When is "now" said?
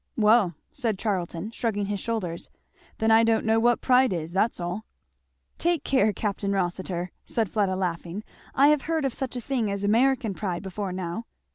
10.91-11.27